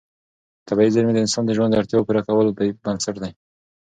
طبیعي 0.67 0.93
زېرمې 0.95 1.13
د 1.15 1.19
انساني 1.25 1.51
ژوند 1.57 1.71
د 1.71 1.75
اړتیاوو 1.79 2.07
پوره 2.07 2.21
کولو 2.27 2.55
بنسټ 2.83 3.15
دي. 3.23 3.31